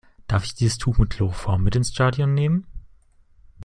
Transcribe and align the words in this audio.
Darf 0.25 0.45
ich 0.45 0.55
dieses 0.55 0.79
Tuch 0.79 0.97
mit 0.97 1.11
Chloroform 1.11 1.61
mit 1.63 1.75
ins 1.75 1.91
Stadion 1.91 2.33
nehmen? 2.33 2.65